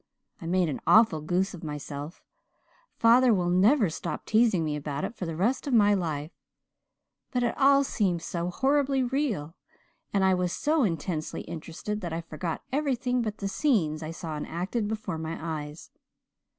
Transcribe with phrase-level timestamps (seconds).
[0.41, 2.23] I made an awful goose of myself
[2.97, 6.31] father will never stop teasing me about it for the rest of my life.
[7.29, 9.53] But it all seemed so horribly real
[10.11, 14.35] and I was so intensely interested that I forgot everything but the scenes I saw
[14.35, 15.91] enacted before my eyes.